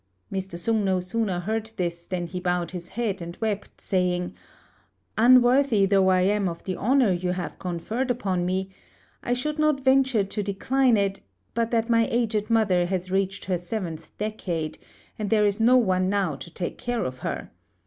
[0.33, 0.57] Mr.
[0.57, 4.33] Sung no sooner heard this than he bowed his head and wept, saying,
[5.15, 8.71] "Unworthy though I am of the honour you have conferred upon me,
[9.21, 11.21] I should not venture to decline it
[11.53, 14.79] but that my aged mother has reached her seventh decade,
[15.19, 17.51] and there is no one now to take care of her.